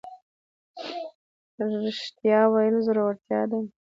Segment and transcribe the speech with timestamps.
[1.85, 3.59] رښتیا ویل زړورتیا ده